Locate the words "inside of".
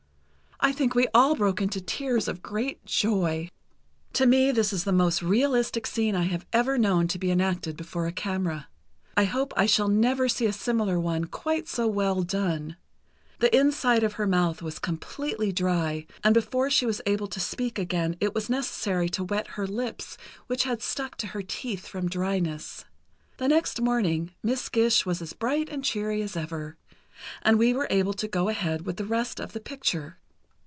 13.57-14.13